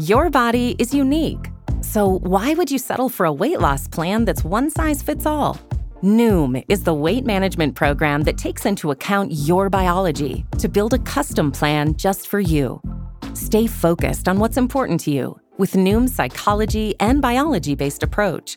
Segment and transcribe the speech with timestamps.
[0.00, 1.50] Your body is unique.
[1.80, 5.58] So why would you settle for a weight loss plan that's one size fits all?
[6.04, 11.00] Noom is the weight management program that takes into account your biology to build a
[11.00, 12.80] custom plan just for you.
[13.34, 18.56] Stay focused on what's important to you with Noom's psychology and biology based approach.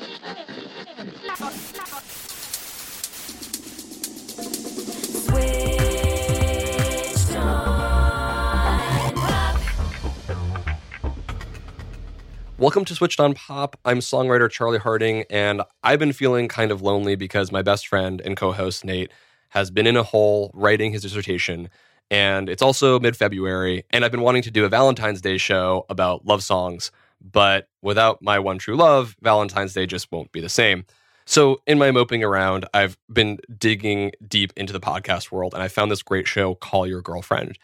[12.61, 13.75] Welcome to Switched on Pop.
[13.85, 18.21] I'm songwriter Charlie Harding, and I've been feeling kind of lonely because my best friend
[18.23, 19.11] and co host Nate
[19.49, 21.71] has been in a hole writing his dissertation.
[22.11, 25.87] And it's also mid February, and I've been wanting to do a Valentine's Day show
[25.89, 26.91] about love songs.
[27.19, 30.85] But without my one true love, Valentine's Day just won't be the same.
[31.25, 35.67] So, in my moping around, I've been digging deep into the podcast world, and I
[35.67, 37.57] found this great show, Call Your Girlfriend.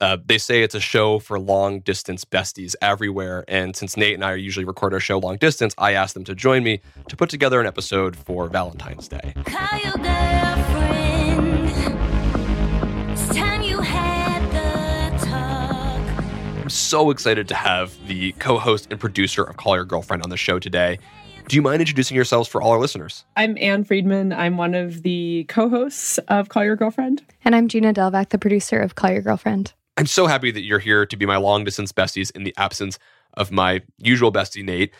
[0.00, 3.44] Uh, they say it's a show for long distance besties everywhere.
[3.48, 6.34] And since Nate and I usually record our show long distance, I asked them to
[6.34, 9.34] join me to put together an episode for Valentine's Day.
[16.64, 20.30] I'm so excited to have the co host and producer of Call Your Girlfriend on
[20.30, 20.98] the show today.
[21.46, 23.26] Do you mind introducing yourselves for all our listeners?
[23.36, 24.32] I'm Ann Friedman.
[24.32, 27.22] I'm one of the co hosts of Call Your Girlfriend.
[27.44, 29.74] And I'm Gina Delvac, the producer of Call Your Girlfriend.
[29.96, 32.98] I'm so happy that you're here to be my long distance besties in the absence
[33.34, 34.92] of my usual bestie, Nate.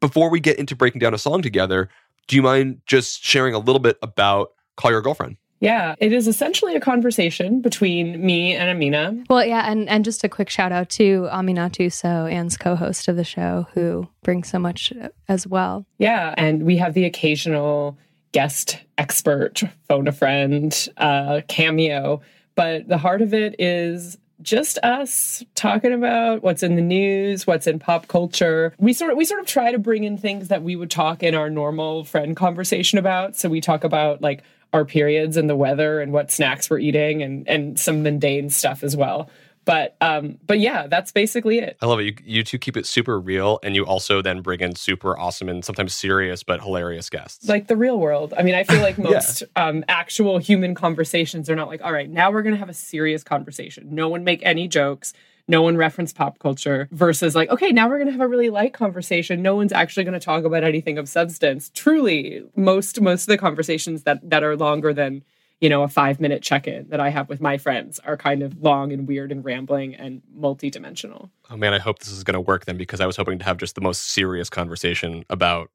[0.00, 1.88] Before we get into breaking down a song together,
[2.26, 5.36] do you mind just sharing a little bit about Call Your Girlfriend?
[5.60, 9.24] Yeah, it is essentially a conversation between me and Amina.
[9.30, 13.08] Well, yeah, and, and just a quick shout out to Aminatou Sow, Ann's co host
[13.08, 14.92] of the show, who brings so much
[15.28, 15.86] as well.
[15.98, 17.96] Yeah, and we have the occasional
[18.32, 22.20] guest expert, phone a friend, uh, cameo.
[22.56, 27.66] But the heart of it is just us talking about what's in the news, what's
[27.66, 28.74] in pop culture.
[28.78, 31.22] We sort of we sort of try to bring in things that we would talk
[31.22, 33.36] in our normal friend conversation about.
[33.36, 37.22] So we talk about like our periods and the weather and what snacks we're eating
[37.22, 39.30] and and some mundane stuff as well.
[39.66, 41.76] But um, but yeah, that's basically it.
[41.82, 42.04] I love it.
[42.04, 45.48] You, you two keep it super real, and you also then bring in super awesome
[45.48, 48.32] and sometimes serious but hilarious guests, like the real world.
[48.38, 49.66] I mean, I feel like most yeah.
[49.66, 52.74] um, actual human conversations are not like, all right, now we're going to have a
[52.74, 53.88] serious conversation.
[53.90, 55.12] No one make any jokes
[55.48, 58.50] no one referenced pop culture versus like okay now we're going to have a really
[58.50, 63.22] light conversation no one's actually going to talk about anything of substance truly most most
[63.22, 65.22] of the conversations that that are longer than
[65.60, 68.62] you know a 5 minute check-in that i have with my friends are kind of
[68.62, 72.40] long and weird and rambling and multi-dimensional oh man i hope this is going to
[72.40, 75.70] work then because i was hoping to have just the most serious conversation about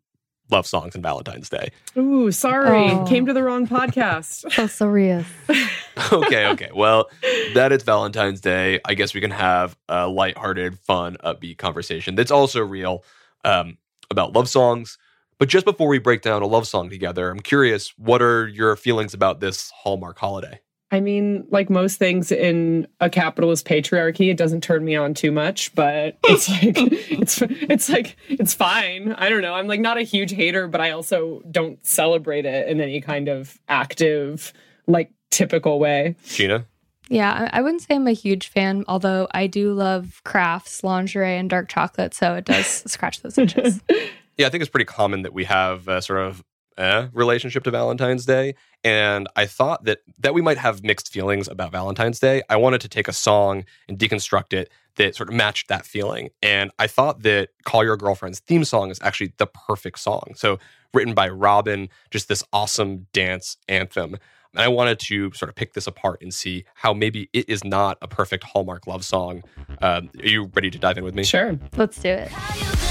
[0.51, 1.71] love songs and Valentine's Day.
[1.97, 2.91] Ooh, sorry.
[2.91, 3.05] Oh.
[3.05, 4.51] Came to the wrong podcast.
[4.53, 5.25] so serious.
[6.11, 6.69] okay, okay.
[6.73, 7.09] Well,
[7.53, 8.79] that is Valentine's Day.
[8.85, 13.03] I guess we can have a lighthearted, fun, upbeat conversation that's also real
[13.45, 13.77] um,
[14.09, 14.97] about love songs.
[15.41, 18.75] But just before we break down a love song together, I'm curious, what are your
[18.75, 20.59] feelings about this Hallmark holiday?
[20.91, 25.31] I mean, like most things in a capitalist patriarchy, it doesn't turn me on too
[25.31, 29.13] much, but it's like it's it's like it's fine.
[29.13, 29.55] I don't know.
[29.55, 33.27] I'm like not a huge hater, but I also don't celebrate it in any kind
[33.27, 34.53] of active,
[34.85, 36.17] like typical way.
[36.27, 36.67] Gina?
[37.09, 41.49] Yeah, I wouldn't say I'm a huge fan, although I do love crafts, lingerie, and
[41.49, 43.81] dark chocolate, so it does scratch those itches.
[44.41, 46.43] Yeah, I think it's pretty common that we have a sort of
[46.75, 48.55] eh, relationship to Valentine's Day.
[48.83, 52.41] And I thought that that we might have mixed feelings about Valentine's Day.
[52.49, 56.29] I wanted to take a song and deconstruct it that sort of matched that feeling.
[56.41, 60.33] And I thought that Call Your Girlfriend's theme song is actually the perfect song.
[60.35, 60.57] So
[60.91, 64.17] written by Robyn, just this awesome dance anthem.
[64.53, 67.63] And I wanted to sort of pick this apart and see how maybe it is
[67.63, 69.43] not a perfect Hallmark love song.
[69.83, 71.25] Um, are you ready to dive in with me?
[71.25, 71.59] Sure.
[71.77, 72.90] Let's do it.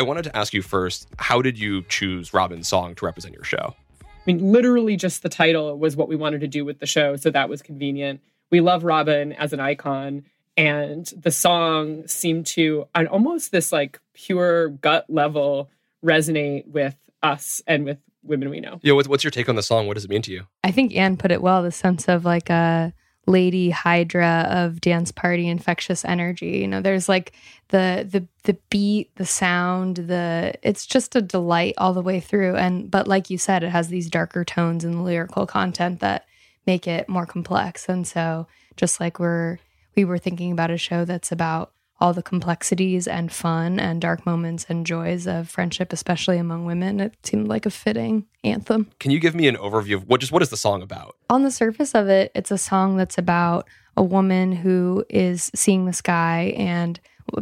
[0.00, 3.44] I wanted to ask you first, how did you choose Robyn's song to represent your
[3.44, 3.74] show?
[4.00, 7.16] I mean, literally just the title was what we wanted to do with the show,
[7.16, 8.22] so that was convenient.
[8.50, 10.24] We love Robyn as an icon,
[10.56, 15.68] and the song seemed to, on almost this like pure gut level,
[16.02, 18.80] resonate with us and with women we know.
[18.80, 19.86] Yeah, what's, what's your take on the song?
[19.86, 20.46] What does it mean to you?
[20.64, 22.94] I think Ann put it well the sense of like a
[23.26, 26.58] lady hydra of dance party infectious energy.
[26.58, 27.32] You know there's like
[27.68, 32.56] the the the beat the sound the it's just a delight all the way through.
[32.56, 36.26] And but like you said it has these darker tones the lyrical content that
[36.66, 37.88] make it more complex.
[37.88, 38.46] And so
[38.76, 39.58] just like we're
[39.96, 44.24] we were thinking about a show that's about all the complexities and fun and dark
[44.24, 46.98] moments and joys of friendship, especially among women.
[47.00, 48.90] It seemed like a fitting anthem.
[48.98, 51.16] Can you give me an overview of what just what is the song about?
[51.28, 55.84] On the surface of it, it's a song that's about a woman who is seeing
[55.84, 56.98] the sky and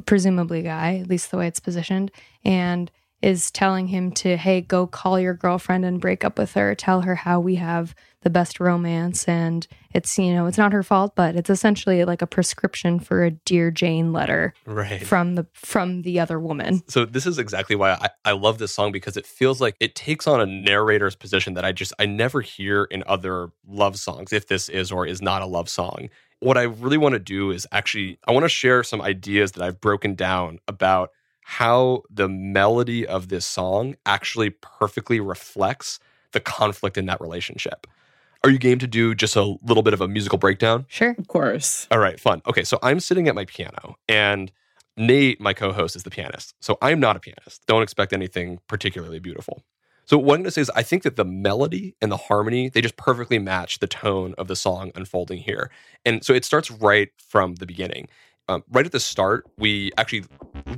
[0.06, 2.10] presumably guy, at least the way it's positioned,
[2.44, 2.90] and
[3.20, 6.74] is telling him to, hey, go call your girlfriend and break up with her.
[6.74, 9.26] Tell her how we have the best romance.
[9.26, 13.24] And it's, you know, it's not her fault, but it's essentially like a prescription for
[13.24, 15.04] a Dear Jane letter Right.
[15.04, 16.82] from the from the other woman.
[16.88, 19.94] So this is exactly why I, I love this song because it feels like it
[19.94, 24.32] takes on a narrator's position that I just I never hear in other love songs
[24.32, 26.08] if this is or is not a love song.
[26.40, 29.62] What I really want to do is actually I want to share some ideas that
[29.64, 31.10] I've broken down about
[31.48, 35.98] how the melody of this song actually perfectly reflects
[36.32, 37.86] the conflict in that relationship.
[38.44, 40.84] Are you game to do just a little bit of a musical breakdown?
[40.88, 41.14] Sure.
[41.16, 41.88] Of course.
[41.90, 42.42] All right, fun.
[42.46, 44.52] Okay, so I'm sitting at my piano and
[44.98, 46.54] Nate, my co host, is the pianist.
[46.60, 47.64] So I'm not a pianist.
[47.66, 49.64] Don't expect anything particularly beautiful.
[50.04, 52.68] So what I'm going to say is I think that the melody and the harmony,
[52.68, 55.70] they just perfectly match the tone of the song unfolding here.
[56.04, 58.08] And so it starts right from the beginning.
[58.50, 60.24] Um, right at the start, we actually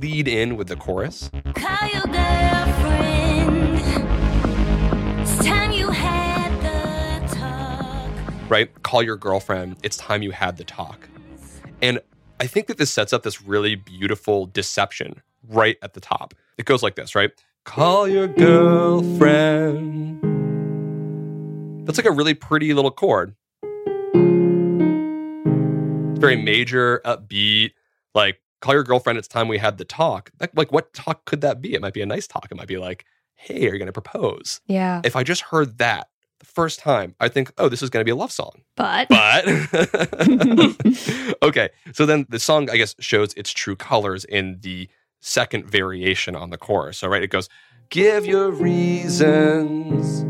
[0.01, 1.31] lead in with the chorus.
[1.55, 3.79] Call your girlfriend.
[5.21, 8.11] It's time you had the talk.
[8.49, 8.83] right?
[8.83, 9.77] Call your girlfriend.
[9.83, 11.07] It's time you had the talk.
[11.81, 12.01] And
[12.41, 16.33] I think that this sets up this really beautiful deception right at the top.
[16.57, 17.31] It goes like this, right?
[17.63, 20.19] Call your girlfriend.
[21.87, 23.33] That's like a really pretty little chord.
[26.21, 27.71] Very major, upbeat,
[28.13, 30.31] like call your girlfriend, it's time we had the talk.
[30.39, 31.73] Like, like what talk could that be?
[31.73, 32.47] It might be a nice talk.
[32.51, 34.61] It might be like, hey, are you gonna propose?
[34.67, 35.01] Yeah.
[35.03, 36.07] If I just heard that
[36.41, 38.63] the first time, I think, oh, this is going to be a love song.
[38.75, 39.45] But But
[41.43, 44.89] okay, so then the song, I guess, shows its true colors in the
[45.19, 46.97] second variation on the chorus.
[46.97, 47.47] So right, it goes,
[47.89, 50.25] "Give your reasons,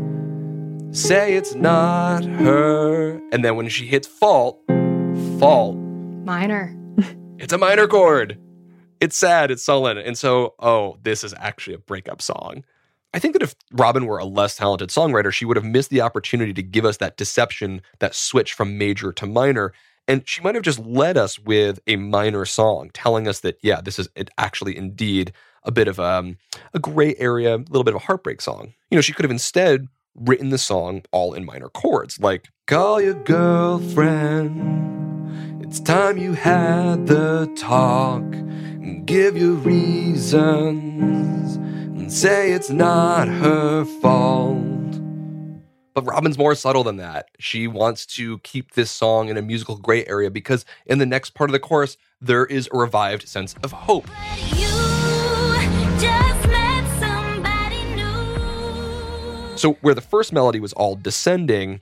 [0.96, 4.60] say it's not her," and then when she hits fault,
[6.24, 6.72] minor.
[7.38, 8.38] it's a minor chord.
[9.00, 9.98] It's sad, it's sullen.
[9.98, 12.64] And so, oh, this is actually a breakup song.
[13.12, 16.00] I think that if Robyn were a less talented songwriter, she would have missed the
[16.00, 19.72] opportunity to give us that deception, that switch from major to minor.
[20.06, 23.80] And she might have just led us with a minor song, telling us that, yeah,
[23.80, 25.32] this is it actually indeed
[25.64, 26.38] a bit of um,
[26.72, 28.74] a gray area, a little bit of a heartbreak song.
[28.90, 33.00] You know, she could have instead written the song all in minor chords, like, Call
[33.00, 35.11] your girlfriend.
[35.72, 38.22] It's time you had the talk.
[39.06, 44.58] Give your reasons and say it's not her fault.
[45.94, 47.30] But Robyn's more subtle than that.
[47.38, 51.30] She wants to keep this song in a musical gray area because in the next
[51.30, 54.06] part of the chorus, there is a revived sense of hope.
[54.48, 54.68] You
[55.98, 59.56] just met somebody new.
[59.56, 61.80] So, where the first melody was all descending,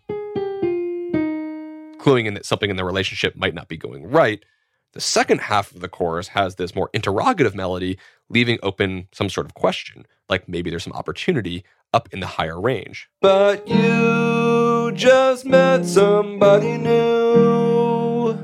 [2.00, 4.45] cluing in that something in the relationship might not be going right,
[4.92, 9.47] the second half of the chorus has this more interrogative melody, leaving open some sort
[9.47, 13.09] of question, like maybe there's some opportunity up in the higher range.
[13.21, 18.37] But you just met somebody new.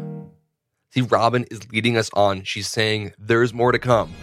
[0.93, 2.45] See, Robyn is leading us on.
[2.45, 4.15] She's saying there's more to come.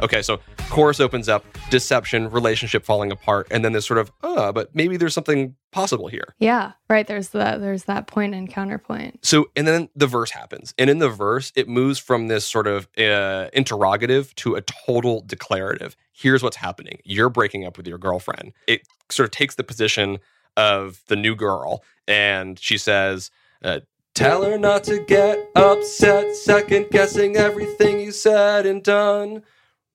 [0.00, 0.40] Okay, so
[0.70, 4.96] chorus opens up, deception, relationship falling apart, and then this sort of, uh, but maybe
[4.96, 6.34] there's something possible here.
[6.38, 6.72] Yeah.
[6.88, 7.06] Right.
[7.06, 9.24] There's that there's that point and counterpoint.
[9.24, 10.72] So, and then the verse happens.
[10.78, 15.22] And in the verse, it moves from this sort of uh, interrogative to a total
[15.26, 15.96] declarative.
[16.12, 18.52] Here's what's happening you're breaking up with your girlfriend.
[18.66, 20.18] It sort of takes the position
[20.56, 23.30] of the new girl, and she says,
[23.62, 23.80] uh,
[24.14, 29.44] Tell her not to get upset, second guessing everything you said and done.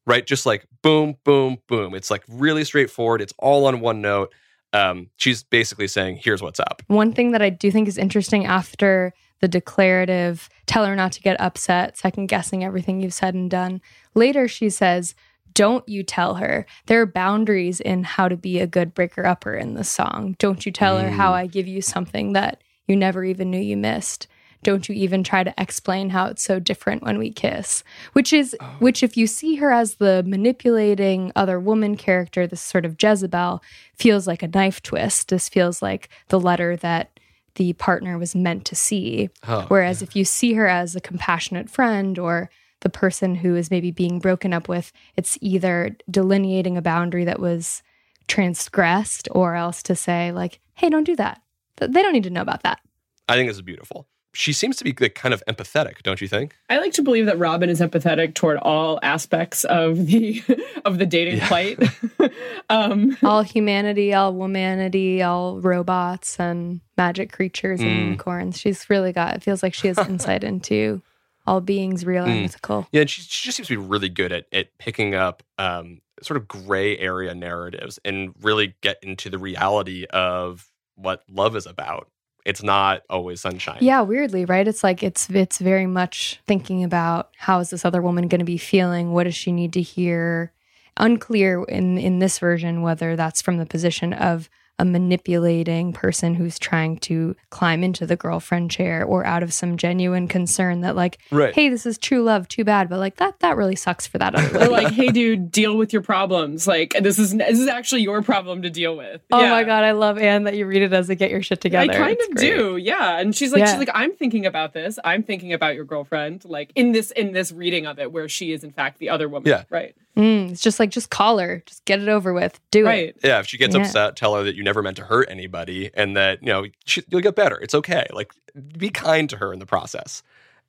[0.06, 0.26] Right?
[0.26, 1.96] Just like boom, boom, boom.
[1.96, 3.22] It's like really straightforward.
[3.22, 4.34] It's all on one note.
[4.74, 6.82] Um, she's basically saying, Here's what's up.
[6.88, 11.22] One thing that I do think is interesting after the declarative, tell her not to
[11.22, 13.82] get upset, second guessing everything you've said and done.
[14.16, 15.16] Later, she says,
[15.54, 16.66] don't you tell her.
[16.86, 20.36] There are boundaries in how to be a good breaker upper in the song.
[20.40, 23.78] Don't you tell her how I give you something that you never even knew you
[23.78, 24.28] missed.
[24.64, 27.84] Don't you even try to explain how it's so different when we kiss.
[28.14, 32.86] Which is, which, if you see her as the manipulating other woman character, this sort
[32.86, 33.62] of Jezebel,
[33.96, 35.30] feels like a knife twist.
[35.30, 37.20] This feels like the letter that
[37.56, 39.30] the partner was meant to see.
[39.48, 43.72] Oh, Whereas if you see her as a compassionate friend or the person who is
[43.72, 47.84] maybe being broken up with, it's either delineating a boundary that was
[48.28, 51.42] transgressed or else to say, like, hey, don't do that.
[51.78, 52.80] They don't need to know about that.
[53.28, 54.08] I think this is beautiful.
[54.36, 56.56] She seems to be like, kind of empathetic, don't you think?
[56.70, 60.42] I like to believe that Robyn is empathetic toward all aspects of the
[60.86, 61.48] of the dating Yeah.
[61.48, 61.80] plight.
[62.70, 68.04] um, all humanity, all womanity, all robots and magic creatures and Mm.
[68.06, 68.60] unicorns.
[68.60, 71.02] She's really got, it feels like she has insight into
[71.46, 72.42] all beings, real and Mm.
[72.44, 72.88] mythical.
[72.92, 76.02] Yeah, and she, she just seems to be really good at, at picking up um,
[76.22, 81.66] sort of gray area narratives and really get into the reality of what love is
[81.66, 82.08] about.
[82.46, 83.80] It's not always sunshine.
[83.82, 84.68] Yeah, weirdly, right?
[84.68, 88.46] It's like it's it's very much thinking about how is this other woman going to
[88.46, 89.14] be feeling?
[89.14, 90.52] What does she need to hear?
[90.98, 96.58] Unclear in in this version whether that's from the position of a manipulating person who's
[96.58, 101.20] trying to climb into the girlfriend chair or out of some genuine concern that like,
[101.32, 101.54] Right.
[101.54, 104.34] hey, this is true love, too bad, but like that that really sucks for that
[104.36, 106.66] other or like, hey, dude, deal with your problems.
[106.68, 109.22] Like, this is this is actually your problem to deal with.
[109.32, 109.52] Oh Yeah.
[109.52, 111.92] my god, I love Ann that you read it as a get your shit together.
[111.92, 112.56] I kind It's of great.
[112.58, 113.20] do, yeah.
[113.20, 113.66] And she's like, Yeah.
[113.68, 114.98] she's like, I'm thinking about this.
[115.04, 116.46] I'm thinking about your girlfriend.
[116.46, 119.30] Like in this in this reading of it, where she is in fact the other
[119.30, 119.50] woman.
[119.50, 119.64] Yeah.
[119.70, 122.88] right, Mm, it's just like just call her, just get it over with, do it.
[122.90, 123.16] right.
[123.24, 123.82] Yeah, if she gets Yeah.
[123.82, 127.02] upset, tell her that you never meant to hurt anybody and that, you know, she,
[127.10, 127.58] you'll get better.
[127.60, 128.06] It's okay.
[128.14, 128.32] Like,
[128.78, 130.22] be kind to her in the process.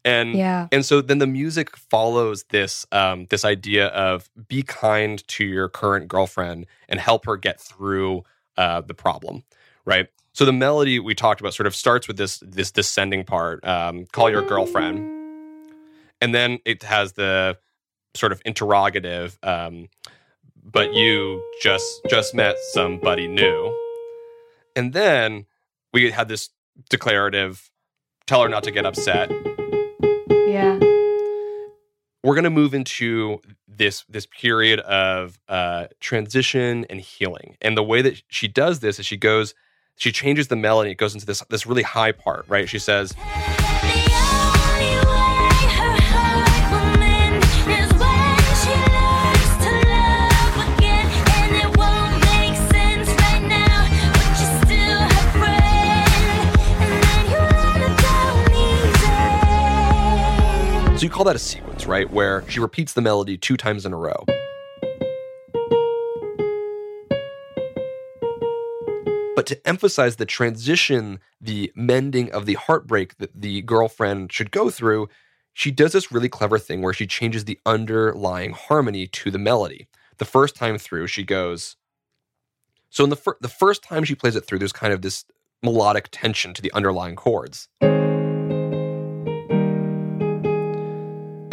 [0.06, 0.68] And Yeah.
[0.72, 5.68] and so then the music follows this um, this idea of be kind to your
[5.68, 8.22] current girlfriend and help her get through
[8.56, 9.44] uh, the problem,
[9.86, 10.08] right?
[10.32, 14.04] So the melody we talked about sort of starts with this this descending part, um,
[14.12, 14.98] call your girlfriend,
[16.20, 17.56] and then it has the
[18.14, 19.88] sort of interrogative, um,
[20.62, 23.76] but you just just met somebody new,
[24.76, 25.46] and then
[25.92, 26.50] we had this
[26.90, 27.70] declarative,
[28.26, 29.30] tell her not to get upset,
[30.48, 30.78] Yeah.
[32.22, 37.56] we're going to move into this this period of uh, transition and healing.
[37.60, 39.54] And the way that she does this is she goes,
[39.96, 40.90] she changes the melody.
[40.90, 42.68] It goes into this this really high part, right?
[42.68, 43.53] She says, The
[61.14, 62.10] call that a sequence, right?
[62.10, 64.24] Where she repeats the melody two times in a row.
[69.36, 74.70] But to emphasize the transition, the mending of the heartbreak that the girlfriend should go
[74.70, 75.08] through,
[75.52, 79.86] she does this really clever thing where she changes the underlying harmony to the melody.
[80.18, 81.76] The first time through, she goes.
[82.90, 85.24] So in the fir- the first time she plays it through, there's kind of this
[85.62, 87.68] melodic tension to the underlying chords.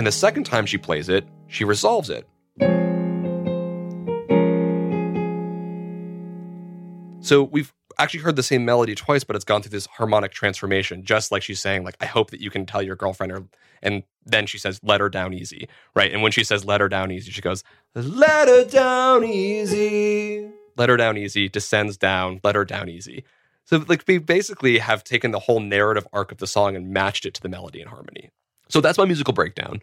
[0.01, 2.27] And the second time she plays it, she resolves it.
[7.19, 11.03] So we've actually heard the same melody twice, but it's gone through this harmonic transformation,
[11.03, 13.43] just like she's saying, like, I hope that you can tell your girlfriend or
[13.83, 15.67] and then she says, let her down easy.
[15.93, 16.11] Right.
[16.11, 20.49] And when she says let her down easy, she goes, Let her down easy.
[20.77, 23.23] Let her down easy, descends down, let her down easy.
[23.65, 27.27] So like we basically have taken the whole narrative arc of the song and matched
[27.27, 28.31] it to the melody and harmony.
[28.71, 29.81] So that's my musical breakdown.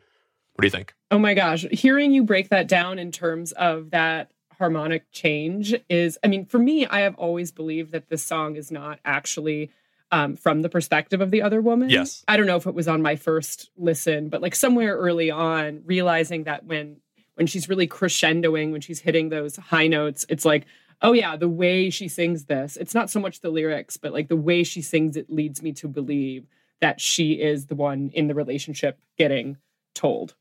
[0.55, 0.95] What do you think?
[1.11, 6.19] Oh my gosh, hearing you break that down in terms of that harmonic change is,
[6.25, 9.71] I mean, for me, I have always believed that this song is not actually
[10.11, 11.91] um, from the perspective of the other woman.
[11.91, 12.25] Yes.
[12.27, 15.83] I don't know if it was on my first listen, but like somewhere early on,
[15.85, 16.97] realizing that when
[17.35, 20.67] when she's really crescendoing, when she's hitting those high notes, it's like,
[21.03, 24.27] oh yeah, the way she sings this, it's not so much the lyrics, but like
[24.27, 26.49] the way she sings it leads me to believe
[26.81, 29.57] that she is the one in the relationship getting
[29.95, 30.35] told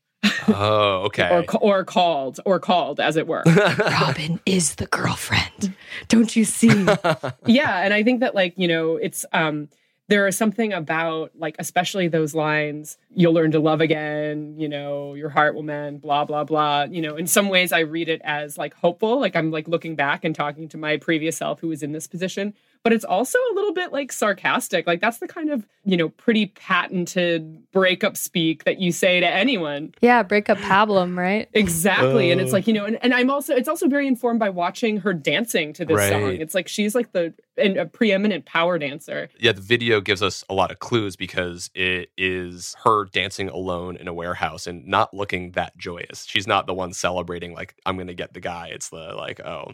[0.48, 1.28] Oh, okay.
[1.30, 3.42] or or called or called as it were.
[3.46, 5.74] Robyn is the girlfriend.
[6.08, 6.68] Don't you see?
[7.46, 9.68] yeah, and I think that like, you know, it's um
[10.08, 15.12] there is something about like especially those lines you'll learn to love again you know
[15.14, 18.20] your heart will mend blah blah blah you know in some ways i read it
[18.24, 21.68] as like hopeful like i'm like looking back and talking to my previous self who
[21.68, 24.86] was in this position but it's also a little bit like sarcastic.
[24.86, 29.26] Like that's the kind of, you know, pretty patented breakup speak that you say to
[29.28, 29.94] anyone.
[30.00, 31.48] Yeah, breakup pablum, right?
[31.52, 32.30] Exactly.
[32.30, 34.98] and it's like, you know, and, and I'm also it's also very informed by watching
[34.98, 36.10] her dancing to this Right.
[36.10, 36.30] song.
[36.36, 39.28] It's like she's like the an, a preeminent power dancer.
[39.40, 43.96] Yeah, the video gives us a lot of clues because it is her dancing alone
[43.96, 46.24] in a warehouse and not looking that joyous.
[46.26, 48.68] She's not the one celebrating like I'm going to get the guy.
[48.72, 49.72] It's the like, oh,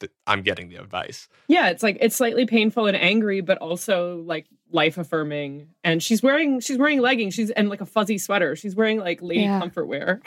[0.00, 1.28] th- I'm getting the advice.
[1.48, 5.68] Yeah, it's like it's slightly painful and angry, but also like life affirming.
[5.84, 7.34] And she's wearing she's wearing leggings.
[7.34, 8.56] She's and like a fuzzy sweater.
[8.56, 9.60] She's wearing like lady Yeah.
[9.60, 10.20] comfort wear.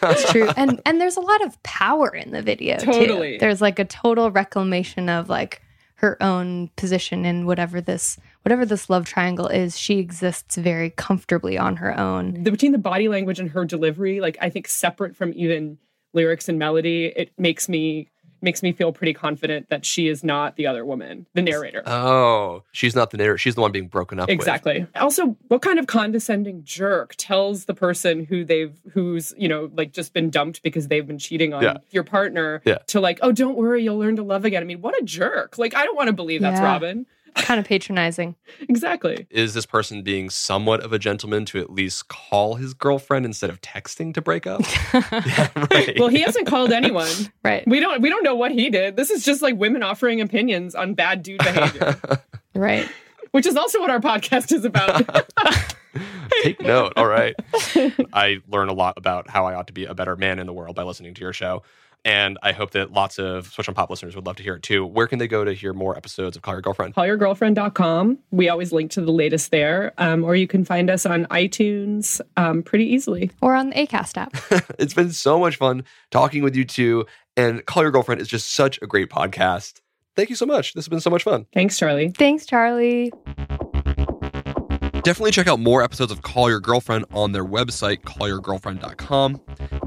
[0.00, 0.48] That's true.
[0.56, 2.78] And and there's a lot of power in the video.
[2.78, 2.86] too.
[2.92, 3.38] Totally.
[3.38, 5.62] There's like a total reclamation of like
[6.00, 9.78] her own position in whatever this whatever this love triangle is.
[9.78, 12.42] She exists very comfortably on her own.
[12.44, 15.78] the, between the body language and her delivery, like I think separate from even
[16.12, 18.08] lyrics and melody, it makes me
[18.46, 21.82] makes me feel pretty confident that she is not the other woman, the narrator.
[21.84, 23.36] Oh, she's not the narrator.
[23.36, 24.34] She's the one being broken up with.
[24.34, 24.86] Exactly.
[24.96, 29.92] Also, what kind of condescending jerk tells the person who they've who's, you know, like
[29.92, 31.76] just been dumped because they've been cheating on Yeah.
[31.90, 32.78] your partner Yeah.
[32.86, 35.58] to like, "Oh, don't worry, you'll learn to love again." I mean, what a jerk.
[35.58, 36.64] Like I don't want to believe that's Yeah.
[36.72, 37.06] Robyn.
[37.36, 38.34] Kind of patronizing.
[38.68, 39.26] Exactly.
[39.30, 43.50] Is this person being somewhat of a gentleman to at least call his girlfriend instead
[43.50, 44.62] of texting to break up?
[44.94, 45.98] yeah, right.
[45.98, 47.10] Well, he hasn't called anyone.
[47.44, 47.66] Right.
[47.68, 48.96] We don't we don't know what he did.
[48.96, 51.96] This is just like women offering opinions on bad dude behavior,
[52.54, 52.88] Right.
[53.32, 55.04] which is also what our podcast is about.
[56.42, 56.92] Take note.
[56.96, 57.34] All right.
[58.12, 60.52] I learn a lot about how I ought to be a better man in the
[60.52, 61.62] world by listening to your show.
[62.06, 64.62] And I hope that lots of Switch on Pop listeners would love to hear it
[64.62, 64.86] too.
[64.86, 66.94] Where can they go to hear more episodes of Call Your Girlfriend?
[66.94, 68.18] callyourgirlfriend.com.
[68.30, 69.92] We always link to the latest there.
[69.98, 73.32] Um, or you can find us on iTunes um, pretty easily.
[73.42, 74.36] Or on the ACAST app.
[74.78, 77.06] It's been so much fun talking with you two.
[77.36, 79.80] And Call Your Girlfriend is just such a great podcast.
[80.14, 80.74] Thank you so much.
[80.74, 81.46] This has been so much fun.
[81.52, 82.10] Thanks, Charlie.
[82.10, 83.12] Thanks, Charlie.
[85.06, 89.40] Definitely check out more episodes of Call Your Girlfriend on their website, callyourgirlfriend.com.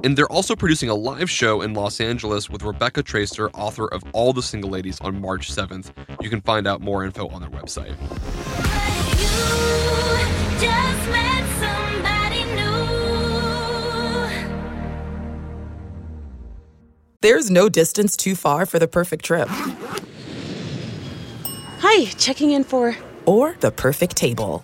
[0.06, 4.02] And they're also producing a live show in Los Angeles with Rebecca Traister, author of
[4.14, 5.92] All the Single Ladies, on March 7th.
[6.22, 7.90] You can find out more info on their website.
[9.20, 9.26] You
[10.58, 12.70] just met somebody new.
[17.20, 19.50] There's no distance too far for the perfect trip
[21.82, 22.96] Hi, checking in for.
[23.26, 24.64] or the perfect table.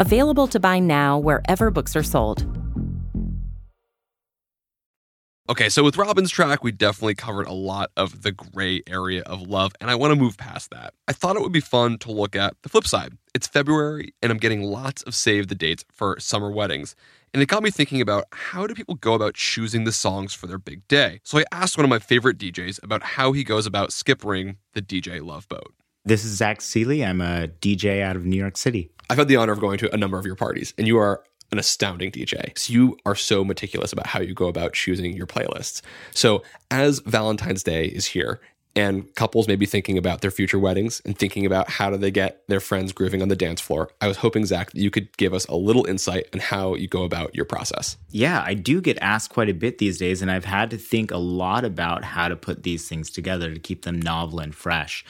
[0.00, 2.44] Available to buy now wherever books are sold.
[5.48, 9.42] Okay, so with Robyn's track, we definitely covered a lot of the gray area of
[9.42, 10.92] love, and I want to move past that.
[11.06, 13.16] I thought it would be fun to look at the flip side.
[13.32, 16.96] It's February, and I'm getting lots of save the dates for summer weddings.
[17.32, 20.48] And it got me thinking about how do people go about choosing the songs for
[20.48, 21.20] their big day?
[21.22, 24.82] So I asked one of my favorite DJs about how he goes about skippering the
[24.82, 25.72] DJ Love Boat.
[26.06, 27.04] This is Zach Seely.
[27.04, 28.92] I'm a DJ out of New York City.
[29.10, 31.24] I've had the honor of going to a number of your parties, and you are
[31.50, 32.56] an astounding DJ.
[32.56, 35.82] So you are so meticulous about how you go about choosing your playlists.
[36.12, 38.40] So as Valentine's Day is here,
[38.76, 42.10] and couples may be thinking about their future weddings and thinking about how do they
[42.10, 45.16] get their friends grooving on the dance floor, I was hoping Zach that you could
[45.16, 47.96] give us a little insight on how you go about your process.
[48.10, 51.10] Yeah, I do get asked quite a bit these days, and I've had to think
[51.10, 55.04] a lot about how to put these things together to keep them novel and fresh.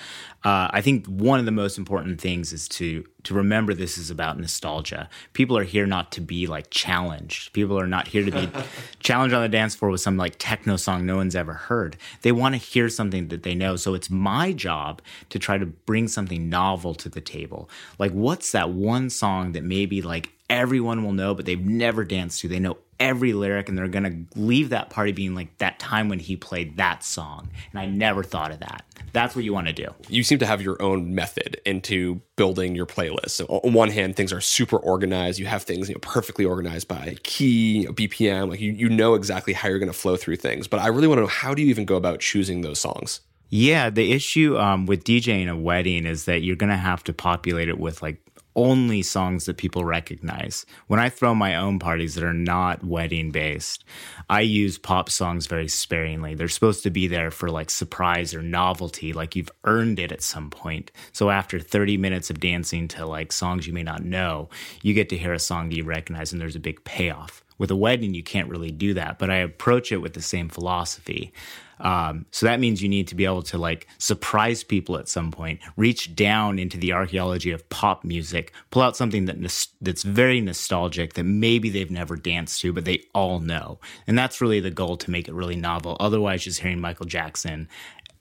[0.45, 4.11] uh, I think one of the most important things is to to remember this is
[4.11, 5.09] about nostalgia.
[5.33, 7.53] People are here not to be like challenged.
[7.53, 8.49] People are not here to be
[9.01, 11.97] challenged on the dance floor with some like techno song no one's ever heard.
[12.23, 13.77] They want to hear something that they know.
[13.77, 17.69] So it's my job to try to bring something novel to the table.
[17.99, 22.41] Like what's that one song that maybe like everyone will know, but they've never danced
[22.41, 22.49] to.
[22.49, 26.09] They know every lyric and they're going to leave that party being like that time
[26.09, 27.49] when he played that song.
[27.71, 28.85] And I never thought of that.
[29.13, 29.89] That's what you want to do.
[30.09, 33.31] You seem to have your own method into building your playlist.
[33.31, 35.39] So on one hand, things are super organized.
[35.39, 38.51] You have things you know, perfectly organized by key, you know, BPM.
[38.51, 40.69] Like you, you know exactly how you're going to flow through things.
[40.69, 43.21] But I really want to know how do you even go about choosing those songs?
[43.49, 47.13] Yeah, the issue um, with DJing a wedding is that you're going to have to
[47.13, 48.21] populate it with like
[48.57, 50.67] only songs that people recognize.
[50.89, 53.85] When I throw my own parties that are not wedding based,
[54.29, 56.35] I use pop songs very sparingly.
[56.35, 60.23] They're supposed to be there for like surprise or novelty, like you've earned it at
[60.23, 60.91] some point.
[61.13, 64.49] So after 30 minutes of dancing to like songs you may not know,
[64.83, 67.45] you get to hear a song that you recognize and there's a big payoff.
[67.59, 70.49] With a wedding, you can't really do that, but I approach it with the same
[70.49, 71.33] philosophy.
[71.81, 75.31] Um, so that means you need to be able to like surprise people at some
[75.31, 80.03] point, reach down into the archaeology of pop music, pull out something that nos- that's
[80.03, 83.79] very nostalgic that maybe they've never danced to, but they all know.
[84.07, 85.97] And that's really the goal to make it really novel.
[86.01, 87.69] Otherwise, just hearing Michael Jackson,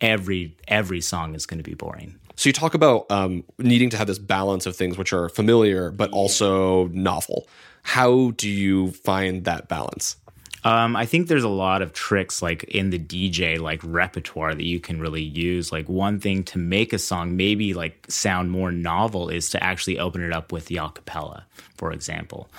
[0.02, 2.20] every every song is going to be boring.
[2.36, 5.92] So you talk about um, needing to have this balance of things which are familiar
[5.92, 7.48] but also novel.
[7.84, 10.18] How do you find that balance?
[10.66, 14.66] Um, I think there's a lot of tricks like in the DJ like repertoire that
[14.66, 15.72] you can really use.
[15.72, 20.00] Like one thing to make a song maybe like sound more novel is to actually
[20.00, 21.44] open it up with the acapella,
[21.76, 22.50] for example.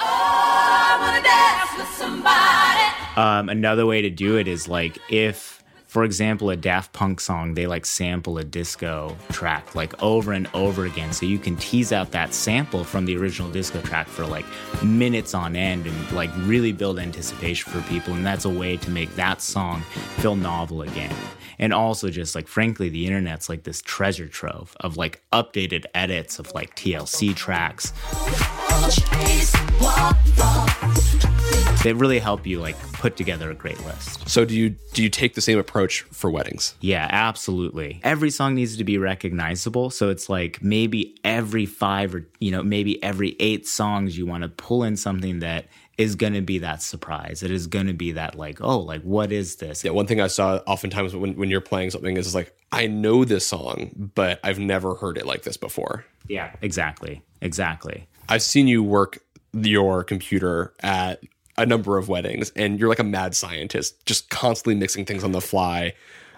[3.16, 5.55] Um, another way to do it is like if,
[5.87, 10.49] for example, a Daft Punk song, they like sample a disco track like over and
[10.53, 11.12] over again.
[11.12, 14.44] So you can tease out that sample from the original disco track for like
[14.83, 18.14] minutes on end and like really build anticipation for people.
[18.14, 19.83] And that's a way to make that song
[20.18, 21.14] feel novel again.
[21.58, 26.38] And also, just like frankly, the internet's like this treasure trove of like updated edits
[26.38, 27.92] of like TLC tracks
[31.86, 34.28] that really help you like put together a great list.
[34.28, 36.74] So do you do you take the same approach for weddings?
[36.80, 38.00] Yeah, absolutely.
[38.02, 39.90] Every song needs to be recognizable.
[39.90, 44.42] So it's like maybe every five or, you know, maybe every eight songs, you want
[44.42, 45.66] to pull in something that
[45.98, 47.42] is going to be that surprise.
[47.42, 49.82] It is going to be that, like, oh, like, what is this?
[49.85, 53.24] Yeah, one thing I saw oftentimes when, when you're playing something is, like, I know
[53.24, 56.04] this song, but I've never heard it like this before.
[56.28, 57.22] Yeah, exactly.
[57.40, 58.06] Exactly.
[58.28, 59.18] I've seen you work
[59.54, 61.22] your computer at
[61.56, 65.32] a number of weddings, and you're like a mad scientist, just constantly mixing things on
[65.32, 65.94] the fly.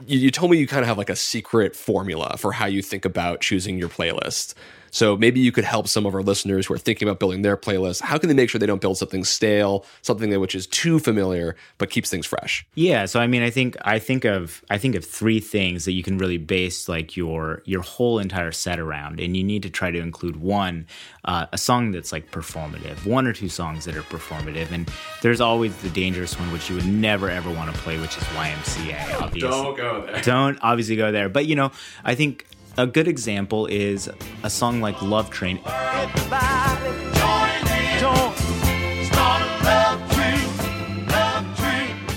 [0.06, 2.82] You, you told me you kind of have like a secret formula for how you
[2.82, 4.54] think about choosing your playlist.
[4.90, 7.56] So maybe you could help some of our listeners who are thinking about building their
[7.56, 8.00] playlist.
[8.00, 10.98] How can they make sure they don't build something stale, something that which is too
[10.98, 12.66] familiar but keeps things fresh?
[12.74, 15.92] Yeah, so I mean, I think I think of I think of three things that
[15.92, 19.70] you can really base like your your whole entire set around, and you need to
[19.70, 20.86] try to include one,
[21.24, 24.90] uh, a song that's like performative, one or two songs that are performative, and
[25.22, 28.24] there's always the dangerous one which you would never ever want to play, which is
[28.24, 29.20] YMCA.
[29.20, 30.20] Obviously, don't go there.
[30.22, 31.70] don't obviously go there, but you know,
[32.04, 32.46] I think
[32.78, 34.08] a good example is
[34.44, 35.60] a song like Love Train.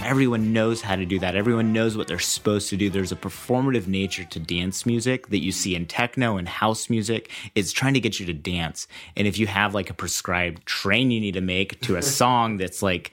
[0.06, 1.36] Everyone knows how to do that.
[1.36, 2.92] Everyone knows what they're supposed to do.
[2.92, 7.32] There's a performative nature to dance music that you see in techno and house music.
[7.56, 8.88] It's trying to get you to dance.
[9.18, 12.58] And if you have like a prescribed train you need to make to a song
[12.58, 13.12] that's like,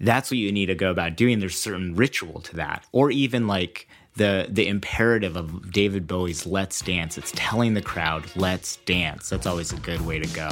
[0.00, 1.38] that's what you need to go about doing.
[1.38, 2.84] There's certain ritual to that.
[2.90, 3.86] Or even like
[4.18, 9.46] the the imperative of David Bowie's "Let's Dance." It's telling the crowd, "Let's dance." That's
[9.46, 10.50] always a good way to go.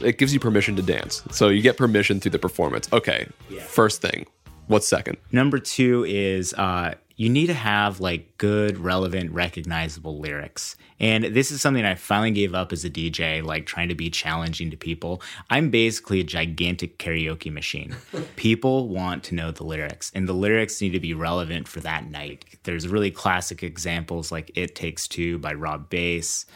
[0.00, 1.22] It gives you permission to dance.
[1.32, 2.88] So you get permission through the performance.
[2.92, 3.28] Okay.
[3.60, 4.26] First thing.
[4.68, 5.16] What's second?
[5.32, 10.76] Number two is uh, you need to have like good, relevant, recognizable lyrics.
[11.00, 14.10] And this is something I finally gave up as a DJ, like trying to be
[14.10, 15.22] challenging to people.
[15.50, 17.96] I'm basically a gigantic karaoke machine.
[18.36, 22.10] people want to know the lyrics, and the lyrics need to be relevant for that
[22.10, 22.44] night.
[22.64, 26.46] There's really classic examples like It Takes Two by Rob Base.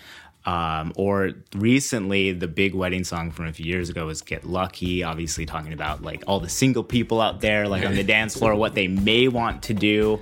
[0.47, 5.03] Um, or recently, the big wedding song from a few years ago was Get Lucky,
[5.03, 8.55] obviously talking about like all the single people out there, like on the dance floor,
[8.55, 10.19] what they may want to do.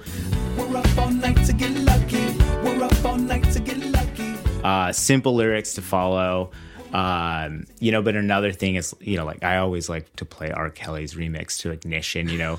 [0.57, 2.37] We're up all night to get lucky.
[2.65, 4.35] We're up all night to get lucky.
[4.65, 6.51] uh, simple lyrics to follow.
[6.93, 10.51] Um, you know, but another thing is, you know, like I always like to play
[10.51, 10.71] R.
[10.71, 12.59] Kelly's remix to Ignition, you know,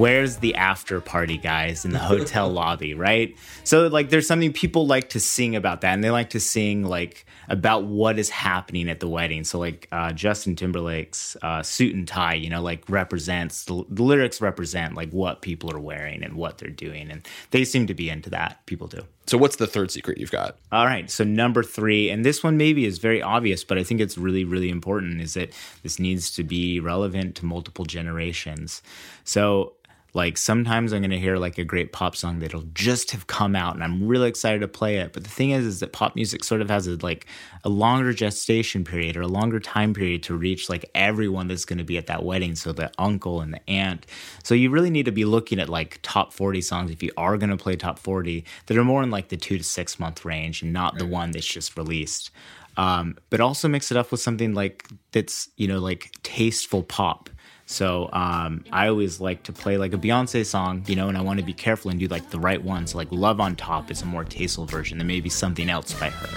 [0.00, 3.36] where's the after party guys in the hotel lobby, right?
[3.64, 6.84] So like there's something people like to sing about that and they like to sing
[6.84, 9.44] like about what is happening at the wedding.
[9.44, 14.02] So like uh, Justin Timberlake's uh, suit and tie, you know, like represents the, the
[14.02, 17.94] lyrics represent like what people are wearing and what they're doing, and they seem to
[17.94, 18.64] be into that.
[18.66, 19.04] People do.
[19.26, 20.56] So what's the third secret you've got?
[20.72, 21.10] All right.
[21.10, 24.44] So number three, and this one maybe is very obvious, but I think it's really,
[24.44, 28.82] really important, is that this needs to be relevant to multiple generations.
[29.22, 29.74] So
[30.12, 33.74] like sometimes I'm gonna hear like a great pop song that'll just have come out
[33.74, 35.12] and I'm really excited to play it.
[35.12, 37.26] But the thing is is that pop music sort of has a like
[37.64, 41.84] a longer gestation period or a longer time period to reach like everyone that's gonna
[41.84, 42.56] be at that wedding.
[42.56, 44.06] So the uncle and the aunt.
[44.42, 47.36] So you really need to be looking at like top 40 songs if you are
[47.36, 50.62] gonna play top 40 that are more in like the two to six month range
[50.62, 52.30] and not the one that's just released.
[52.76, 57.28] Um, but also mix it up with something like that's, you know, like tasteful pop.
[57.70, 61.20] So um, I always like to play like a Beyonce song, you know, and I
[61.20, 62.90] want to be careful and do like the right ones.
[62.90, 66.10] So like "Love on Top" is a more tasteful version than maybe something else by
[66.10, 66.28] her.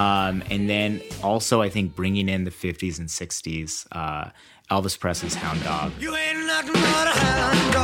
[0.00, 4.30] Um, and then also, I think bringing in the 50s and 60s, uh,
[4.70, 5.92] Elvis Presley's Hound Dog,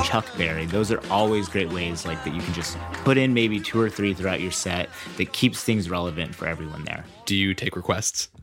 [0.06, 0.66] Chuck Berry.
[0.66, 3.90] Those are always great ways like that you can just put in maybe two or
[3.90, 7.04] three throughout your set that keeps things relevant for everyone there.
[7.24, 8.28] Do you take requests?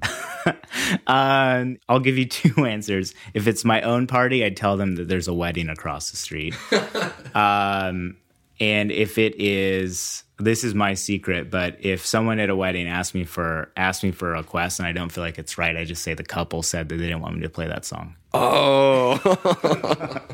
[1.08, 3.14] Um, I'll give you two answers.
[3.34, 6.54] If it's my own party, I'd tell them that there's a wedding across the street.
[7.36, 8.18] um,
[8.60, 11.50] and if it is, this is my secret.
[11.50, 14.88] But if someone at a wedding asks me for asks me for a request and
[14.88, 17.22] I don't feel like it's right, I just say the couple said that they didn't
[17.22, 18.16] want me to play that song.
[18.34, 19.20] Oh,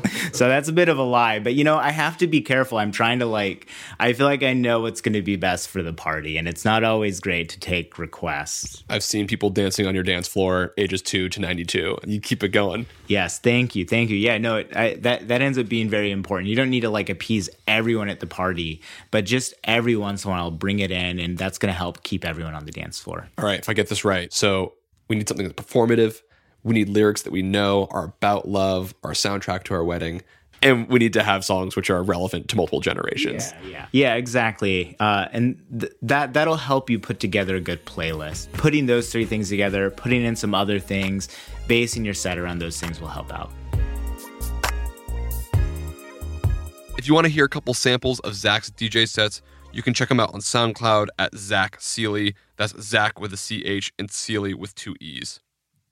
[0.32, 2.78] So that's a bit of a lie, but you know, I have to be careful.
[2.78, 3.66] I'm trying to like,
[3.98, 6.64] I feel like I know what's going to be best for the party, and it's
[6.64, 8.82] not always great to take requests.
[8.88, 11.98] I've seen people dancing on your dance floor, ages two to ninety-two.
[12.06, 12.86] You keep it going.
[13.06, 14.16] Yes, thank you, thank you.
[14.16, 16.48] Yeah, no, it, I, that that ends up being very important.
[16.48, 20.30] You don't need to like appease everyone at the party, but just every once in
[20.30, 22.98] a while, bring it in, and that's going to help keep everyone on the dance
[22.98, 23.28] floor.
[23.38, 24.74] All right, if I get this right, so
[25.08, 26.22] we need something that's performative.
[26.62, 30.22] We need lyrics that we know are about love, our soundtrack to our wedding,
[30.62, 33.54] and we need to have songs which are relevant to multiple generations.
[33.66, 34.94] Yeah, yeah, exactly.
[35.00, 38.52] Uh, and th- that that'll help you put together a good playlist.
[38.52, 41.28] Putting those three things together, putting in some other things,
[41.66, 43.50] basing your set around those things will help out.
[46.98, 49.40] If you want to hear a couple samples of Zach's DJ sets,
[49.72, 52.34] you can check them out on SoundCloud at Zach Seely.
[52.56, 55.40] That's Zach with a CH and Seely with two E's.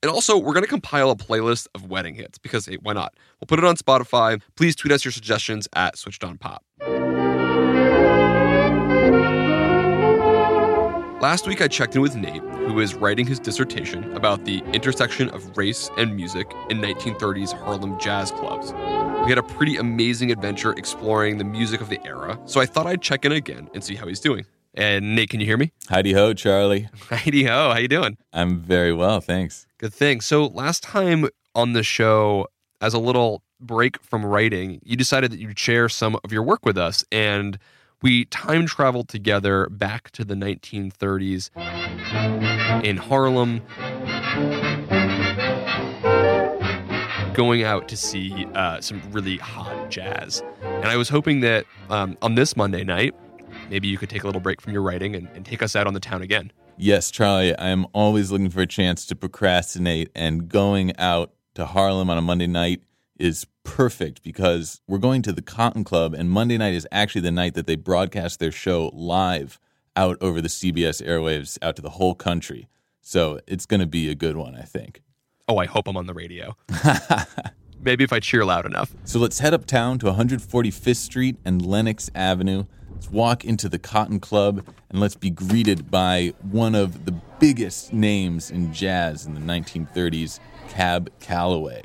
[0.02, 3.14] And also, we're going to compile a playlist of wedding hits because, hey, why not?
[3.40, 4.40] We'll put it on Spotify.
[4.54, 6.62] Please tweet us your suggestions at Switched On Pop.
[11.20, 15.30] Last week, I checked in with Nate, who is writing his dissertation about the intersection
[15.30, 18.72] of race and music in 1930s Harlem jazz clubs.
[19.24, 22.87] We had a pretty amazing adventure exploring the music of the era, so I thought
[22.87, 24.46] I'd check in again and see how he's doing.
[24.79, 25.73] And Nate, can you hear me?
[25.88, 26.88] Hi-de-ho, Charlie.
[27.11, 28.17] Hi-de-ho, how you doing?
[28.33, 29.67] I'm very well, thanks.
[29.77, 30.21] Good thing.
[30.21, 32.47] So last time on the show,
[32.81, 36.64] as a little break from writing, you decided that you'd share some of your work
[36.64, 37.59] with us, and
[38.03, 41.51] we time traveled together back to the 1930s
[42.85, 43.61] in Harlem,
[47.35, 50.41] going out to see uh, some really hot jazz.
[50.62, 53.12] And I was hoping that um, on this Monday night,
[53.68, 55.87] maybe you could take a little break from your writing and, and take us out
[55.87, 56.52] on the town again.
[56.76, 61.66] Yes, Charlie, I am always looking for a chance to procrastinate, and going out to
[61.66, 62.83] Harlem on a Monday night
[63.18, 67.33] is perfect because we're going to the Cotton Club, and Monday night is actually the
[67.33, 69.59] night that they broadcast their show live
[69.96, 72.68] out over the CBS airwaves out to the whole country.
[73.00, 75.02] So it's going to be a good one, I think.
[75.48, 76.57] Oh, I hope I'm on the radio.
[77.81, 78.94] maybe if I cheer loud enough.
[79.04, 82.64] So let's head uptown to 145th Street and Lenox Avenue.
[82.98, 87.92] Let's walk into the Cotton Club and let's be greeted by one of the biggest
[87.92, 91.84] names in jazz in the 1930s, Cab Calloway.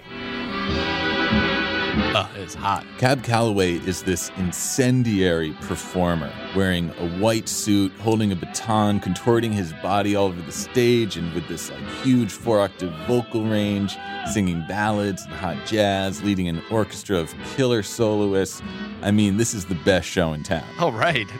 [1.95, 2.85] Uh, it's hot.
[2.97, 9.73] Cab Calloway is this incendiary performer wearing a white suit, holding a baton, contorting his
[9.73, 13.95] body all over the stage, and with this like huge four octave vocal range,
[14.31, 18.61] singing ballads and hot jazz, leading an orchestra of killer soloists.
[19.01, 20.65] I mean, this is the best show in town.
[20.79, 21.27] All right.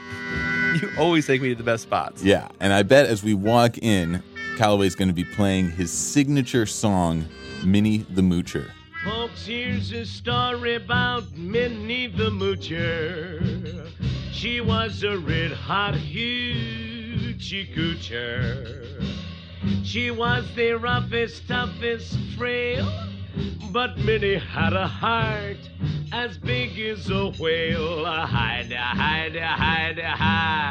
[0.82, 2.24] You always take me to the best spots.
[2.24, 4.24] Yeah, and I bet as we walk in,
[4.56, 7.26] Calloway's going to be playing his signature song,
[7.64, 8.68] Minnie the Moocher.
[9.04, 13.86] Folks, here's a story about Minnie the Moocher.
[14.32, 19.02] She was a red hot, hoochie coocher.
[19.82, 22.90] She was the roughest, toughest, frail,
[23.72, 25.58] but Minnie had a heart
[26.10, 28.06] as big as a whale.
[28.06, 30.64] Hide, hide, hide, hide.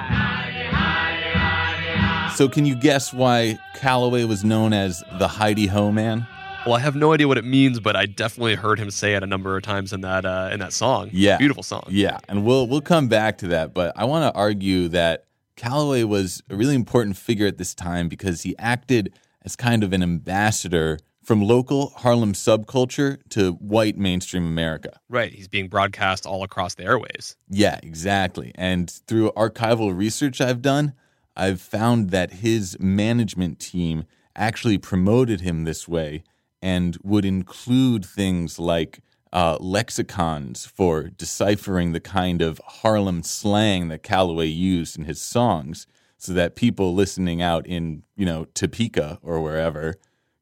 [2.35, 6.25] So, can you guess why Calloway was known as the Hi-De-Ho Man?
[6.65, 9.23] Well, I have no idea what it means, but I definitely heard him say it
[9.23, 11.09] a number of times in that uh, in that song.
[11.11, 11.83] Yeah, beautiful song.
[11.89, 15.25] Yeah, and we'll we'll come back to that, but I want to argue that
[15.57, 19.91] Calloway was a really important figure at this time because he acted as kind of
[19.91, 25.01] an ambassador from local Harlem subculture to white mainstream America.
[25.09, 27.35] Right, he's being broadcast all across the airways.
[27.49, 28.53] Yeah, exactly.
[28.55, 30.93] And through archival research I've done,
[31.35, 36.23] I've found that his management team actually promoted him this way
[36.63, 39.01] and would include things like
[39.33, 45.85] uh, lexicons for deciphering the kind of Harlem slang that Calloway used in his songs
[46.17, 49.95] so that people listening out in, you know, Topeka or wherever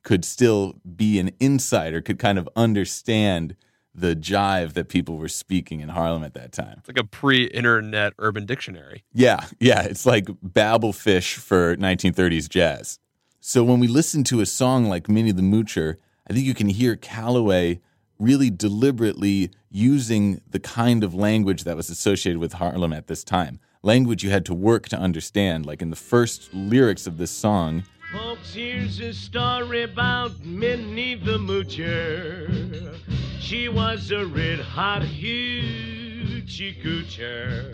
[0.03, 3.55] could still be an insider, could kind of understand
[3.95, 6.75] the jive that people were speaking in Harlem at that time.
[6.77, 9.03] It's like a pre-internet urban dictionary.
[9.11, 12.99] Yeah, yeah, it's like Babelfish for 1930s jazz.
[13.39, 15.95] So when we listen to a song like Minnie the Moocher,
[16.29, 17.79] I think you can hear Calloway
[18.19, 23.59] really deliberately using the kind of language that was associated with Harlem at this time.
[23.81, 25.65] Language you had to work to understand.
[25.65, 31.37] Like in the first lyrics of this song, Folks, here's a story about Minnie the
[31.37, 32.97] Moocher.
[33.39, 37.73] She was a red hot hoochie coocher.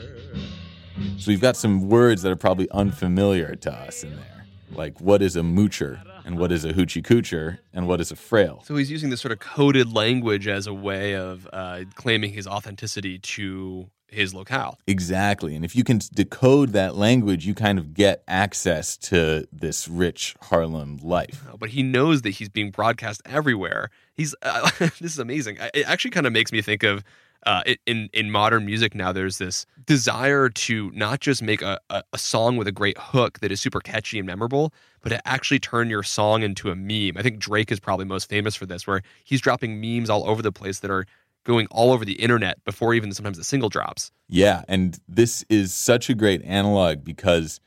[1.18, 4.46] so we've got some words that are probably unfamiliar to us in there.
[4.72, 8.16] Like what is a moocher and what is a hoochie coocher and what is a
[8.16, 8.62] frail.
[8.66, 12.46] So he's using this sort of coded language as a way of uh, claiming his
[12.46, 14.78] authenticity to his locale.
[14.88, 15.56] Exactly.
[15.56, 20.36] And if you can decode that language, you kind of get access to this rich
[20.42, 21.46] Harlem life.
[21.50, 23.90] Uh, But he knows that he's being broadcast everywhere.
[24.14, 25.58] He's uh, this is amazing.
[25.74, 27.04] It actually kind of makes me think of
[27.46, 29.12] uh, in in modern music now.
[29.12, 33.52] There's this desire to not just make a, a, song with a great hook that
[33.52, 37.18] is super catchy and memorable, but to actually turn your song into a meme.
[37.18, 40.42] I think Drake is probably most famous for this, where he's dropping memes all over
[40.42, 41.06] the place that are
[41.46, 44.12] going all over the internet before even sometimes the single drops.
[44.28, 44.64] Yeah.
[44.68, 47.62] And this is such a great analog because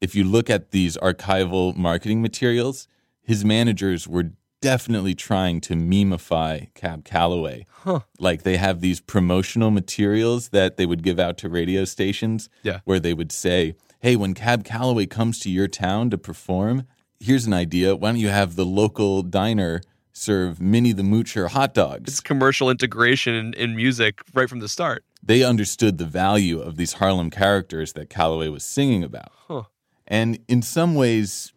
[0.00, 2.88] if you look at these archival marketing materials,
[3.22, 4.30] his managers were
[4.70, 7.66] definitely trying to memify Cab Calloway.
[7.84, 8.00] Huh.
[8.18, 12.80] Like they have these promotional materials that they would give out to radio stations Yeah.
[12.84, 16.84] where they would say, Hey, when Cab Calloway comes to your town to perform,
[17.20, 17.94] here's an idea.
[17.96, 19.80] Why don't you have the local diner
[20.12, 22.10] serve Minnie the Moocher hot dogs?
[22.10, 25.04] It's commercial integration in, in music right from the start.
[25.22, 29.30] they understood the value of these Harlem characters that Calloway was singing about.
[29.48, 29.62] Huh.
[30.06, 31.52] And in some ways,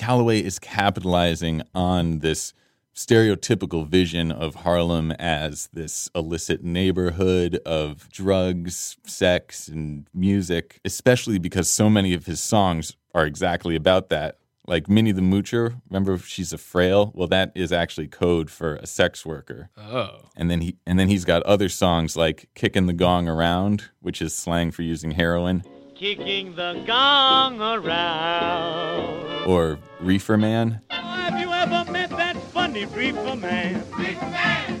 [0.00, 2.54] Calloway is capitalizing on this
[2.94, 11.68] stereotypical vision of Harlem as this illicit neighborhood of drugs, sex, and music, especially because
[11.68, 14.38] so many of his songs are exactly about that.
[14.66, 17.12] Like Minnie the Moocher, remember she's a frail?
[17.14, 19.68] Well, that is actually code for a sex worker.
[19.76, 20.30] Oh.
[20.34, 24.22] And then he and then he's got other songs like Kicking the Gong Around, which
[24.22, 25.62] is slang for using heroin,
[26.00, 29.44] Kicking the gong around.
[29.46, 33.82] or Reefer Man, Have you ever met that funny reefer man?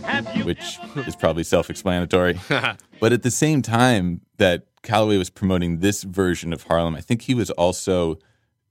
[0.04, 2.40] Have you which is probably self-explanatory.
[3.00, 7.20] but at the same time that Calloway was promoting this version of Harlem, I think
[7.20, 8.18] he was also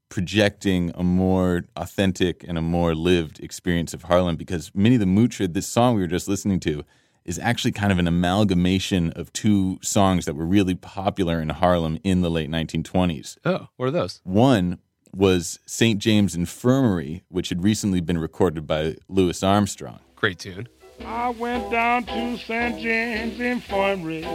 [0.09, 5.53] projecting a more authentic and a more lived experience of Harlem because Minnie the Moocher,
[5.53, 6.83] this song we were just listening to,
[7.29, 11.99] is actually kind of an amalgamation of two songs that were really popular in Harlem
[12.03, 13.37] in the late 1920s.
[13.45, 14.19] Oh, what are those?
[14.23, 14.79] One
[15.13, 15.99] was St.
[15.99, 19.99] James Infirmary, which had recently been recorded by Louis Armstrong.
[20.15, 20.67] Great tune.
[21.05, 22.79] I went down to St.
[22.79, 24.27] James Infirmary.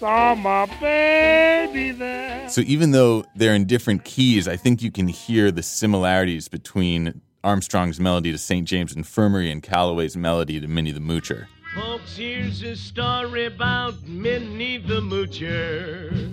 [0.00, 2.48] Saw my baby there.
[2.48, 7.22] So even though they're in different keys, I think you can hear the similarities between
[7.46, 8.66] Armstrong's melody to St.
[8.66, 11.46] James Infirmary and Calloway's melody to Minnie the Moocher.
[11.76, 16.28] Folks, here's a story about Minnie the Moocher.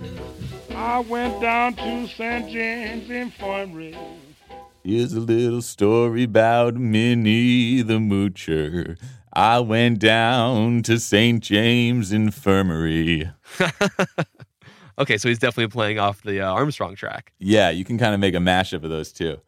[0.74, 2.50] I went down to St.
[2.50, 3.96] James Infirmary.
[4.82, 8.98] Here's a little story about Minnie the Moocher.
[9.32, 11.40] I went down to St.
[11.40, 13.30] James Infirmary.
[14.96, 17.32] Okay, so he's definitely playing off the uh, Armstrong track.
[17.40, 19.40] Yeah, you can kind of make a mashup of those two.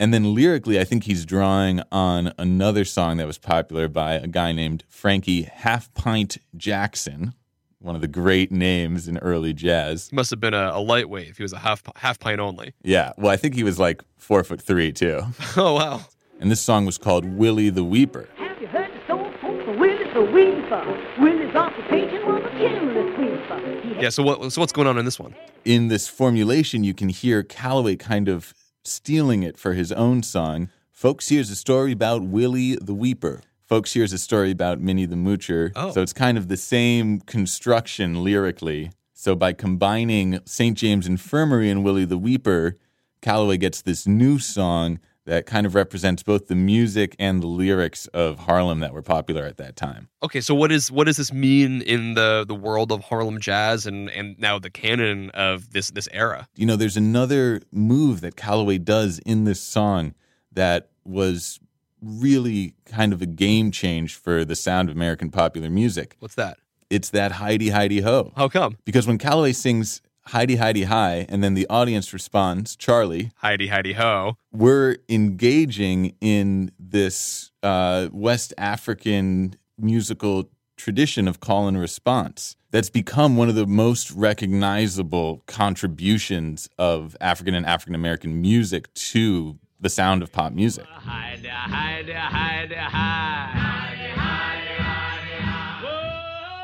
[0.00, 4.26] And then lyrically, I think he's drawing on another song that was popular by a
[4.26, 7.32] guy named Frankie Half Pint Jackson,
[7.78, 10.08] one of the great names in early jazz.
[10.08, 12.74] He must have been a, a lightweight if he was a half half pint only.
[12.82, 15.20] Yeah, well, I think he was like four foot three too.
[15.56, 16.00] Oh wow!
[16.40, 18.28] And this song was called Willie the Weeper.
[18.36, 21.14] Have you heard the story of Willie the Weeper?
[21.20, 23.80] Willie's occupation was a chimney sweeper.
[23.94, 24.08] He Yeah.
[24.08, 24.52] So what?
[24.52, 25.36] So what's going on in this one?
[25.64, 28.52] In this formulation, you can hear Calloway kind of
[28.84, 30.68] stealing it for his own song.
[30.92, 33.42] Folks, here's a story about Willie the Weeper.
[33.66, 35.72] Folks, here's a story about Minnie the Moocher.
[35.74, 35.90] Oh.
[35.90, 38.90] So it's kind of the same construction lyrically.
[39.14, 40.76] So by combining St.
[40.76, 42.76] James Infirmary and Willie the Weeper,
[43.22, 48.06] Calloway gets this new song that kind of represents both the music and the lyrics
[48.08, 50.08] of Harlem that were popular at that time.
[50.22, 50.40] Okay.
[50.40, 54.10] So what is what does this mean in the the world of Harlem jazz and
[54.10, 56.48] and now the canon of this this era?
[56.56, 60.14] You know, there's another move that Calloway does in this song
[60.52, 61.58] that was
[62.00, 66.16] really kind of a game change for the sound of American popular music.
[66.18, 66.58] What's that?
[66.90, 68.32] It's that Hi-de-hi-de-ho.
[68.36, 68.76] How come?
[68.84, 74.36] Because when Calloway sings Hi-de-hi-de-hi and then the audience responds, Charlie, Hi-de-hi-de-ho.
[74.52, 83.36] we're engaging in this uh, West African musical tradition of call and response that's become
[83.36, 90.22] one of the most recognizable contributions of African and African American music to the sound
[90.22, 90.84] of pop music.
[90.86, 93.64] Hide, hide, hide, hide.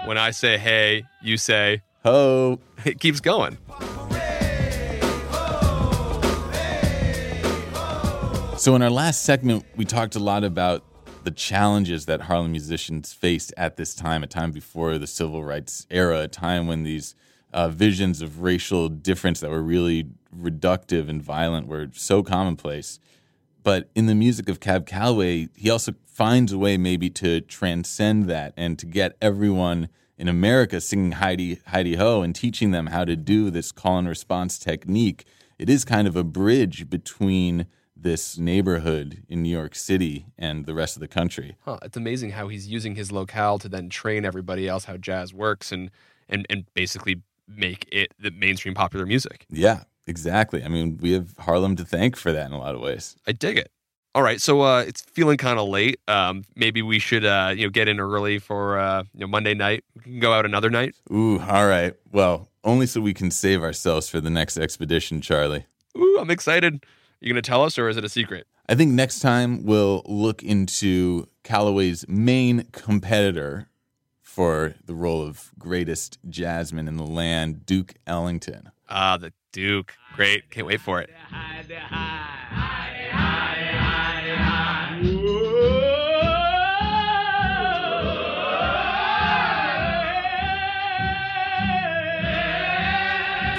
[0.08, 2.58] When I say hey, you say ho.
[2.84, 3.58] It keeps going.
[8.56, 10.84] So, in our last segment, we talked a lot about
[11.24, 15.86] the challenges that Harlem musicians faced at this time, a time before the civil rights
[15.90, 17.14] era, a time when these
[17.52, 20.06] uh, visions of racial difference that were really
[20.36, 23.00] reductive and violent were so commonplace.
[23.62, 28.26] But in the music of Cab Calloway, he also finds a way maybe to transcend
[28.26, 29.88] that and to get everyone
[30.20, 35.24] in America singing Hi-de-hi-de-ho and teaching them how to do this call and response technique.
[35.58, 37.66] It is kind of a bridge between
[37.96, 41.56] this neighborhood in New York City and the rest of the country.
[41.64, 45.32] Huh, it's amazing how he's using his locale to then train everybody else how jazz
[45.32, 45.90] works and
[46.28, 49.46] and and basically make it the mainstream popular music.
[49.48, 50.62] Yeah, exactly.
[50.62, 53.16] I mean, we have Harlem to thank for that in a lot of ways.
[53.26, 53.72] I dig it.
[54.12, 56.00] All right, so uh, it's feeling kind of late.
[56.08, 59.54] Um, maybe we should uh, you know get in early for uh, you know Monday
[59.54, 59.84] night.
[59.94, 60.96] We can go out another night.
[61.12, 61.94] Ooh, all right.
[62.10, 65.66] Well, only so we can save ourselves for the next expedition, Charlie.
[65.96, 66.74] Ooh, I'm excited.
[66.74, 66.78] Are
[67.20, 68.48] You gonna tell us, or is it a secret?
[68.68, 73.68] I think next time we'll look into Calloway's main competitor
[74.22, 78.70] for the role of greatest jazzman in the land, Duke Ellington.
[78.88, 79.94] Ah, the Duke.
[80.14, 80.50] Great.
[80.50, 81.10] Can't wait for it.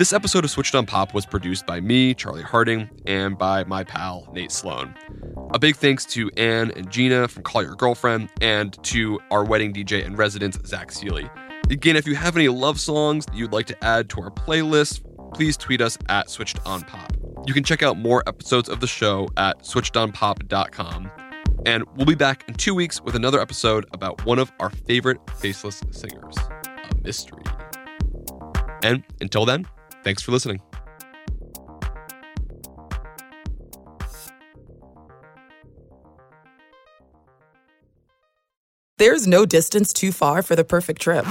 [0.01, 3.83] This episode of Switched on Pop was produced by me, Charlie Harding, and by my
[3.83, 4.95] pal, Nate Sloan.
[5.53, 9.71] A big thanks to Ann and Gina from Call Your Girlfriend, and to our wedding
[9.71, 11.29] DJ and residence, Zach Seely.
[11.69, 15.03] Again, if you have any love songs you'd like to add to our playlist,
[15.35, 17.13] please tweet us at Switched on Pop.
[17.45, 21.11] You can check out more episodes of the show at switchedonpop.com.
[21.67, 25.19] And we'll be back in two weeks with another episode about one of our favorite
[25.35, 26.35] faceless singers,
[26.65, 27.43] a mystery.
[28.81, 29.67] And until then,
[30.03, 30.61] thanks for listening.
[38.97, 41.25] There's no distance too far for the perfect trip.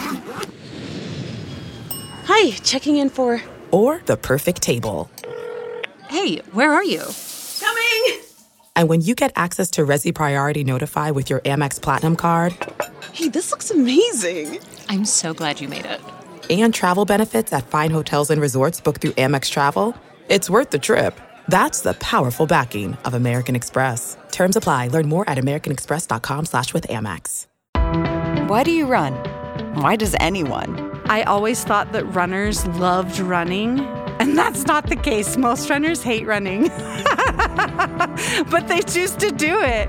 [2.24, 3.40] Hi, checking in for.
[3.70, 5.08] Or the perfect table.
[6.08, 7.04] Hey, where are you?
[7.60, 8.22] Coming!
[8.74, 12.56] And when you get access to Resy Priority Notify with your Amex Platinum card
[13.12, 14.60] Hey, this looks amazing.
[14.88, 16.00] I'm so glad you made it.
[16.50, 19.94] And travel benefits at fine hotels and resorts booked through Amex Travel,
[20.28, 21.20] it's worth the trip.
[21.46, 24.16] That's the powerful backing of American Express.
[24.32, 24.88] Terms apply.
[24.88, 27.46] Learn more at americanexpress.com slash with Amex.
[28.48, 29.14] Why do you run?
[29.74, 31.00] Why does anyone?
[31.06, 33.80] I always thought that runners loved running,
[34.18, 35.36] and that's not the case.
[35.36, 36.68] Most runners hate running,
[38.50, 39.88] but they choose to do it.